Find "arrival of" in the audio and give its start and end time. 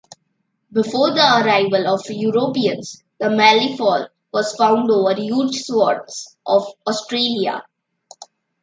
1.19-2.01